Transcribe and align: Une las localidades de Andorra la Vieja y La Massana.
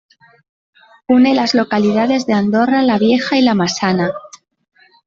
Une 1.09 1.35
las 1.35 1.53
localidades 1.53 2.25
de 2.25 2.33
Andorra 2.33 2.81
la 2.81 2.97
Vieja 2.97 3.37
y 3.37 3.43
La 3.43 3.53
Massana. 3.53 4.09